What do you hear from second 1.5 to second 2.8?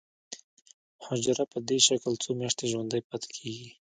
په دې شکل څو میاشتې